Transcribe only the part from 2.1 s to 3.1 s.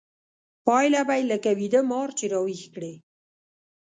چې راويښ کړې.